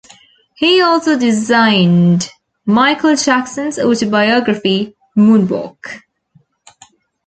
[0.55, 2.31] He also designed
[2.65, 6.01] Michael Jackson's autobiography, "Moonwalk".